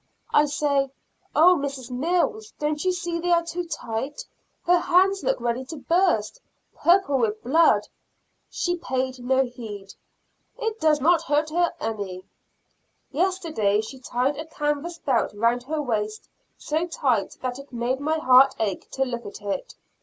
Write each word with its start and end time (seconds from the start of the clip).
I 0.33 0.45
say, 0.45 0.89
"Oh, 1.35 1.55
Mrs. 1.59 1.91
Mills, 1.91 2.53
don't 2.57 2.83
you 2.83 2.91
see 2.91 3.19
they 3.19 3.29
are 3.31 3.45
too 3.45 3.65
tight, 3.67 4.25
her 4.65 4.79
hands 4.79 5.23
look 5.23 5.39
ready 5.39 5.63
to 5.65 5.77
burst 5.77 6.41
purple 6.75 7.19
with 7.19 7.43
blood." 7.43 7.87
She 8.49 8.77
paid 8.77 9.19
no 9.23 9.43
heed: 9.45 9.93
"It 10.57 10.79
does 10.79 11.01
not 11.01 11.21
hurt 11.21 11.51
her 11.51 11.71
any." 11.79 12.23
Yesterday 13.11 13.79
she 13.81 13.99
tied 13.99 14.37
a 14.37 14.47
canvas 14.47 14.97
belt 14.97 15.33
round 15.35 15.61
her 15.65 15.79
waist 15.83 16.27
so 16.57 16.87
tight 16.87 17.37
that 17.43 17.59
it 17.59 17.71
made 17.71 17.99
my 17.99 18.17
heart 18.17 18.55
ache 18.59 18.89
to 18.93 19.05
look 19.05 19.27
at 19.27 19.39
it. 19.43 19.75